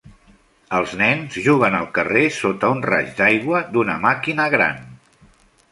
[0.77, 4.83] Els nens juguen al carrer sota un raig d'aigua d'una màquina gran.